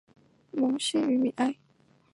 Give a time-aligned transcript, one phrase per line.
[0.49, 1.55] 蒙希于米埃。